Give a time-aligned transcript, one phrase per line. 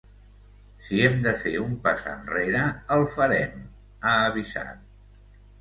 [0.85, 2.63] Si hem de fer un pas enrere,
[2.97, 3.63] el farem,
[4.01, 4.85] ha avisat.